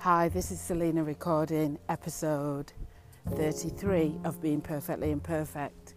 [0.00, 2.72] Hi, this is Selena recording episode
[3.34, 5.94] 33 of Being Perfectly Imperfect.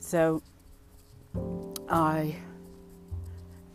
[0.00, 0.42] So,
[1.88, 2.34] I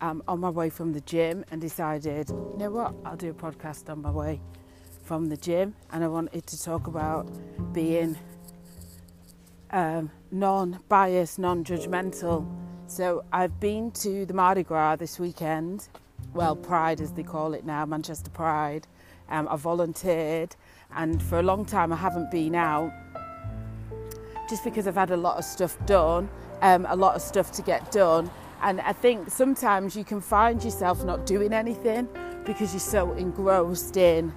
[0.01, 3.33] am on my way from the gym and decided, you know what, I'll do a
[3.33, 4.41] podcast on my way
[5.01, 5.75] from the gym.
[5.93, 7.31] And I wanted to talk about
[7.71, 8.17] being
[9.71, 12.45] um, non biased, non judgmental.
[12.87, 15.87] So, I've been to the Mardi Gras this weekend
[16.33, 18.87] well, Pride as they call it now, Manchester Pride.
[19.29, 20.55] Um, I volunteered,
[20.95, 22.91] and for a long time I haven't been out
[24.49, 26.29] just because I've had a lot of stuff done,
[26.61, 28.29] um, a lot of stuff to get done.
[28.61, 32.07] And I think sometimes you can find yourself not doing anything
[32.45, 34.33] because you're so engrossed in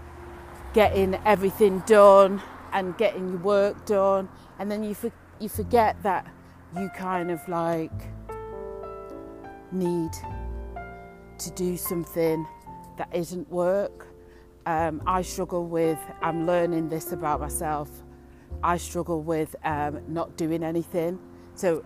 [0.72, 2.40] getting everything done
[2.72, 4.28] and getting your work done,
[4.58, 6.26] and then you for, you forget that
[6.78, 7.92] you kind of like
[9.72, 10.12] need
[11.38, 12.46] to do something
[12.96, 14.06] that isn't work.
[14.66, 17.88] Um, I struggle with, I'm learning this about myself.
[18.62, 21.18] I struggle with um, not doing anything.
[21.54, 21.84] So,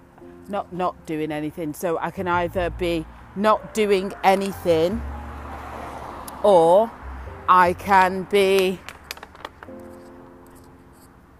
[0.48, 1.74] not not doing anything.
[1.74, 3.04] So, I can either be
[3.36, 5.00] not doing anything
[6.42, 6.90] or
[7.48, 8.80] I can be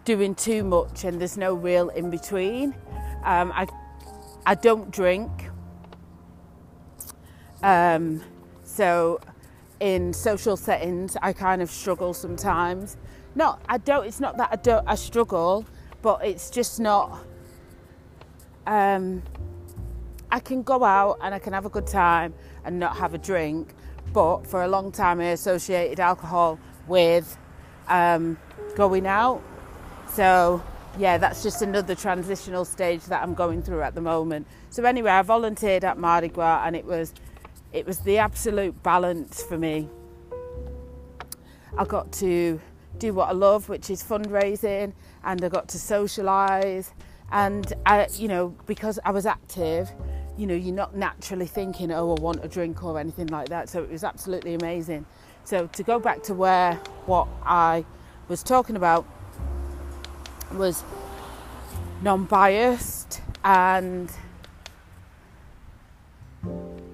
[0.04, 2.74] doing too much and there's no real in between.
[3.24, 3.66] Um, I,
[4.46, 5.30] I don't drink.
[7.62, 8.22] Um,
[8.64, 9.20] so
[9.80, 12.96] in social settings, I kind of struggle sometimes.
[13.34, 14.06] Not, I don't.
[14.06, 14.86] It's not that I don't.
[14.86, 15.64] I struggle,
[16.02, 17.24] but it's just not.
[18.66, 19.22] Um,
[20.30, 23.18] I can go out and I can have a good time and not have a
[23.18, 23.74] drink,
[24.12, 27.36] but for a long time I associated alcohol with
[27.88, 28.38] um,
[28.76, 29.42] going out.
[30.12, 30.62] So
[30.98, 34.46] yeah, that's just another transitional stage that I'm going through at the moment.
[34.70, 37.12] So anyway, I volunteered at Mardi Gras and it was
[37.72, 39.88] it was the absolute balance for me.
[41.78, 42.60] I got to
[42.98, 44.92] do what I love, which is fundraising,
[45.24, 46.92] and I got to socialise.
[47.32, 49.88] And I, you know, because I was active,
[50.36, 53.68] you know, you're not naturally thinking, oh, I want a drink or anything like that.
[53.68, 55.06] So it was absolutely amazing.
[55.44, 56.74] So to go back to where
[57.06, 57.84] what I
[58.28, 59.06] was talking about
[60.52, 60.82] was
[62.02, 64.10] non-biased and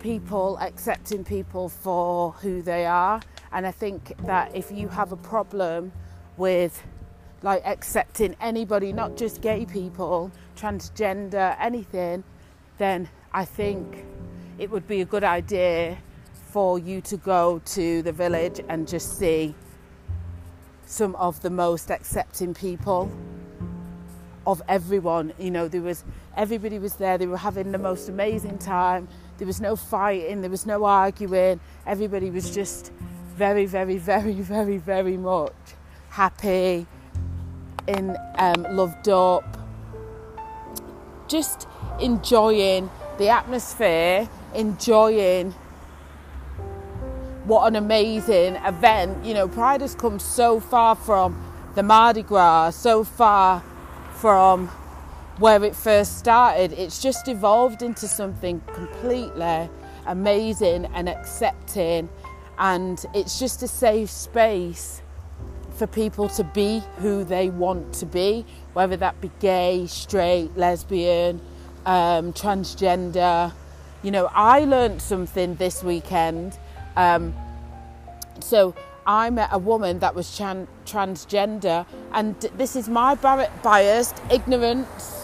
[0.06, 3.20] people accepting people for who they are.
[3.50, 5.90] And I think that if you have a problem
[6.36, 6.80] with
[7.42, 12.22] like accepting anybody, not just gay people, transgender, anything,
[12.78, 14.04] then I think
[14.60, 15.98] it would be a good idea
[16.52, 19.56] for you to go to the village and just see
[20.86, 23.10] some of the most accepting people
[24.46, 25.32] of everyone.
[25.36, 26.04] You know, there was
[26.36, 29.08] everybody was there, they were having the most amazing time
[29.38, 31.60] there was no fighting, there was no arguing.
[31.86, 32.92] Everybody was just
[33.34, 35.52] very, very, very, very, very much
[36.10, 36.86] happy,
[37.86, 39.58] in um, loved up,
[41.28, 41.68] just
[42.00, 45.52] enjoying the atmosphere, enjoying
[47.44, 49.24] what an amazing event.
[49.24, 51.42] You know, Pride has come so far from
[51.74, 53.62] the Mardi Gras, so far
[54.14, 54.70] from
[55.38, 56.72] where it first started.
[56.72, 59.68] It's just evolved into something completely
[60.06, 62.08] amazing and accepting,
[62.58, 65.02] and it's just a safe space
[65.76, 71.40] for people to be who they want to be, whether that be gay, straight, lesbian,
[71.84, 73.52] um, transgender.
[74.02, 76.58] You know, I learned something this weekend.
[76.96, 77.34] Um,
[78.40, 78.74] so
[79.06, 85.15] I met a woman that was chan- transgender, and this is my biased ignorance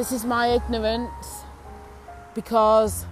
[0.00, 1.44] this is my ignorance
[2.34, 3.04] because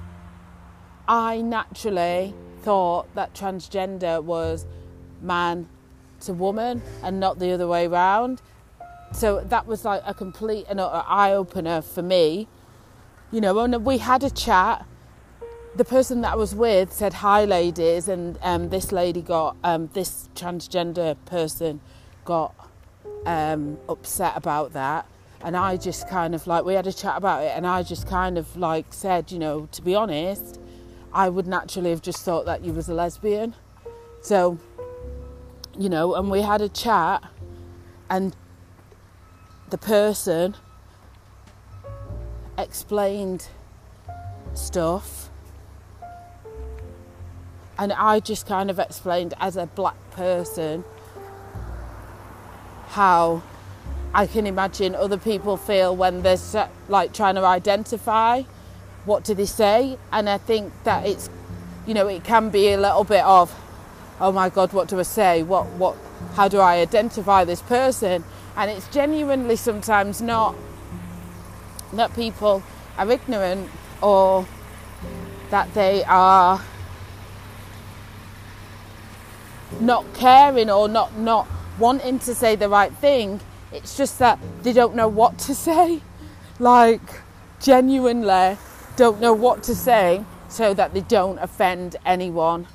[1.07, 2.33] I naturally
[2.63, 4.65] thought that transgender was
[5.21, 5.69] man
[6.21, 8.41] to woman and not the other way around.
[9.13, 12.49] So that was like a complete and utter eye opener for me.
[13.33, 14.87] You know, we had a chat.
[15.77, 19.91] The person that I was with said, Hi, ladies, and um, this lady got, um,
[19.93, 21.83] this transgender person
[22.25, 22.55] got
[23.27, 25.07] um, upset about that
[25.43, 28.07] and I just kind of like we had a chat about it and I just
[28.07, 30.61] kind of like said you know to be honest
[31.13, 33.55] I would naturally have just thought that you was a lesbian.
[34.21, 34.59] So
[35.79, 37.23] you know and we had a chat
[38.11, 38.35] and
[39.71, 40.55] the person
[42.59, 43.49] explained
[44.55, 45.31] stuff.
[47.79, 50.85] And I just kind of explained as a black person
[52.89, 53.43] how
[54.15, 56.39] I can imagine other people feel when they're
[56.89, 58.43] like trying to identify
[59.05, 61.31] what do they say, and I think that it's,
[61.87, 63.55] you know, it can be a little bit of
[64.21, 65.43] oh my God, what do I say?
[65.43, 65.97] What, what,
[66.35, 68.25] how do I identify this person?
[68.57, 70.57] And it's genuinely sometimes not
[71.93, 72.63] that people
[72.97, 73.71] are ignorant
[74.03, 74.47] or
[75.51, 76.61] that they are
[79.81, 81.47] not caring or not not
[81.79, 83.41] wanting to say the right thing.
[83.73, 86.01] It's just that they don't know what to say.
[86.59, 87.21] Like
[87.61, 88.57] genuinely
[88.97, 92.67] don't know what to say so that they don't offend anyone.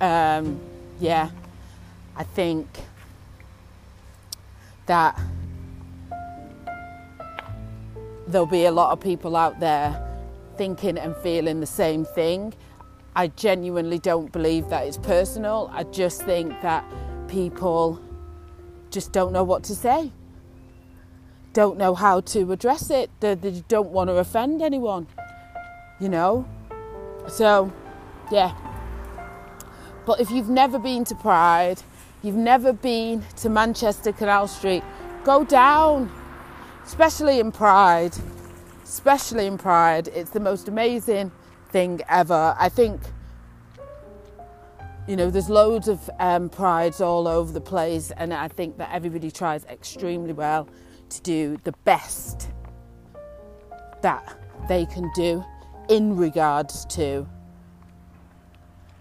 [0.00, 0.60] Um,
[0.98, 1.30] yeah,
[2.16, 2.66] I think
[4.86, 5.20] that
[8.26, 10.06] there'll be a lot of people out there
[10.56, 12.54] thinking and feeling the same thing.
[13.16, 15.70] I genuinely don't believe that it's personal.
[15.72, 16.84] I just think that
[17.28, 18.00] people
[18.90, 20.12] just don't know what to say,
[21.52, 25.06] don't know how to address it, they, they don't want to offend anyone,
[25.98, 26.46] you know?
[27.28, 27.72] So,
[28.30, 28.54] yeah.
[30.06, 31.82] But if you've never been to Pride,
[32.22, 34.82] you've never been to Manchester Canal Street,
[35.24, 36.10] go down,
[36.84, 38.14] especially in Pride.
[38.84, 40.08] Especially in Pride.
[40.08, 41.30] It's the most amazing
[41.68, 42.56] thing ever.
[42.58, 43.00] I think,
[45.06, 48.90] you know, there's loads of um, prides all over the place, and I think that
[48.92, 50.68] everybody tries extremely well
[51.10, 52.50] to do the best
[54.02, 55.44] that they can do
[55.88, 57.26] in regards to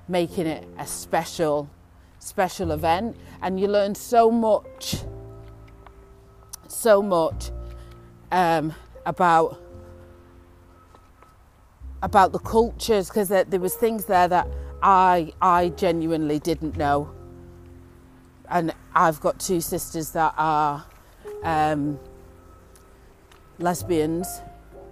[0.08, 1.70] making it a special
[2.20, 3.16] special event.
[3.42, 4.98] And you learn so much
[6.68, 7.52] so much
[8.32, 8.74] um,
[9.06, 9.62] about
[12.02, 14.48] about the cultures because there, there was things there that
[14.82, 17.12] I I genuinely didn't know.
[18.50, 20.86] And I've got two sisters that are
[21.44, 22.00] um,
[23.58, 24.42] lesbians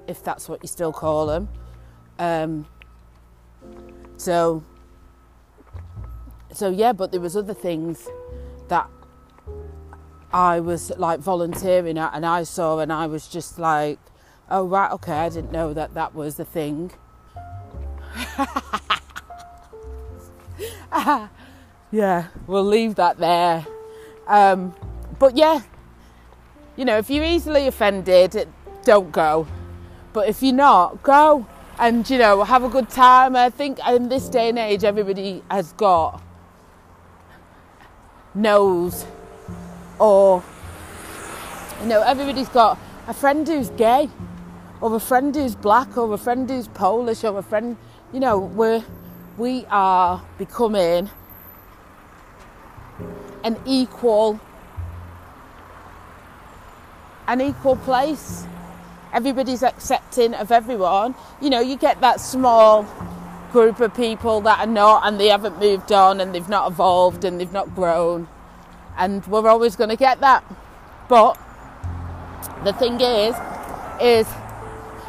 [0.08, 1.50] if that's what you still call them
[2.20, 2.66] um,
[4.18, 4.64] so,
[6.52, 8.08] so yeah, but there was other things
[8.68, 8.90] that
[10.34, 14.00] I was like volunteering at, and I saw, and I was just like,
[14.50, 16.92] oh right, okay, I didn't know that that was a thing.
[21.92, 23.68] yeah, we'll leave that there.
[24.26, 24.74] Um,
[25.20, 25.62] but yeah,
[26.78, 28.48] you know, if you're easily offended,
[28.84, 29.48] don't go.
[30.14, 31.46] But if you're not, go
[31.80, 33.36] and you know have a good time.
[33.36, 36.24] I think in this day and age, everybody has got
[38.34, 39.06] knows
[40.00, 40.44] or
[41.82, 42.78] you know everybody's got
[43.08, 44.10] a friend who's gay
[44.80, 47.78] or a friend who's black or a friend who's Polish or a friend
[48.14, 48.84] you know we're
[49.38, 51.10] we are becoming
[53.44, 54.40] an equal
[57.28, 58.46] an equal place
[59.14, 61.16] everybody's accepting of everyone.
[61.42, 62.84] You know, you get that small
[63.52, 67.24] group of people that are not and they haven't moved on and they've not evolved
[67.24, 68.28] and they've not grown.
[68.98, 70.44] And we're always going to get that.
[71.08, 71.40] But
[72.64, 73.36] the thing is,
[74.02, 74.28] is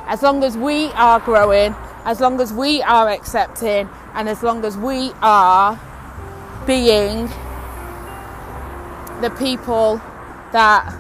[0.07, 1.75] as long as we are growing,
[2.05, 5.79] as long as we are accepting, and as long as we are
[6.67, 7.27] being
[9.21, 10.01] the people
[10.53, 10.97] that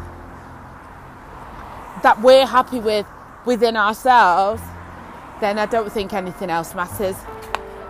[2.03, 3.07] that we're happy with
[3.45, 4.63] within ourselves,
[5.41, 7.17] then I don't think anything else matters.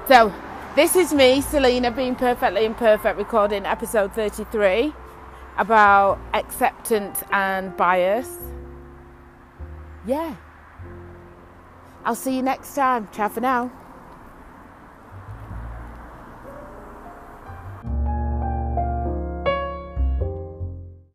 [0.07, 0.33] So,
[0.77, 4.93] this is me, Selena, being perfectly imperfect, recording episode 33
[5.57, 8.31] about acceptance and bias.
[10.07, 10.37] Yeah.
[12.05, 13.09] I'll see you next time.
[13.13, 13.71] Ciao for now.